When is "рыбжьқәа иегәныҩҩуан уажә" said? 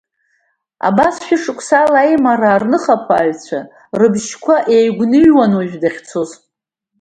3.99-5.77